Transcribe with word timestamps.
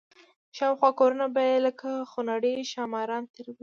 شاوخوا 0.57 0.89
کورونه 0.99 1.25
به 1.33 1.41
یې 1.49 1.57
لکه 1.65 1.89
خونړي 2.11 2.53
ښامار 2.71 3.09
تېرول. 3.33 3.57